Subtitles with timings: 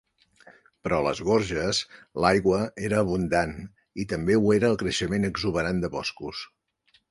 [0.85, 1.81] Però a les gorges
[2.25, 3.55] l'aigua era abundant
[4.05, 6.45] i també ho era el creixement exuberant de boscos.